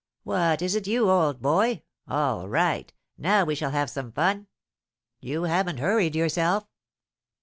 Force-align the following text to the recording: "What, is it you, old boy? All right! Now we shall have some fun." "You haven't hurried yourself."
"What, 0.23 0.63
is 0.63 0.73
it 0.73 0.87
you, 0.87 1.11
old 1.11 1.43
boy? 1.43 1.83
All 2.07 2.49
right! 2.49 2.91
Now 3.19 3.43
we 3.43 3.53
shall 3.53 3.69
have 3.69 3.87
some 3.87 4.11
fun." 4.11 4.47
"You 5.19 5.43
haven't 5.43 5.77
hurried 5.77 6.15
yourself." 6.15 6.67